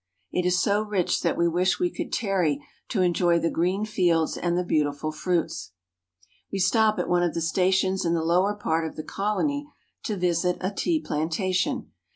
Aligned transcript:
It 0.31 0.47
is 0.47 0.59
so 0.59 0.81
rich 0.81 1.21
that 1.21 1.37
we 1.37 1.47
wish 1.47 1.77
we 1.79 1.91
could 1.91 2.11
tarry 2.11 2.65
to 2.89 3.03
enjoy 3.03 3.37
the 3.37 3.51
green 3.51 3.85
fields 3.85 4.35
and 4.35 4.57
the 4.57 4.63
beautiful 4.63 5.11
fruits. 5.11 5.73
We 6.51 6.57
stop 6.57 6.97
at 6.97 7.07
one 7.07 7.21
of 7.21 7.35
the 7.35 7.39
stations 7.41 8.03
in 8.03 8.15
the 8.15 8.23
lower 8.25 8.55
part 8.55 8.87
of 8.87 8.95
the 8.95 9.03
colony 9.03 9.67
to 10.05 10.17
visit 10.17 10.57
a 10.59 10.71
tea 10.71 10.99
plantation. 10.99 11.91